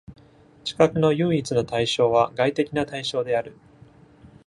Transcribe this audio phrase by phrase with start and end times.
[0.63, 3.55] 知覚の唯一の対象は、外的な対象である。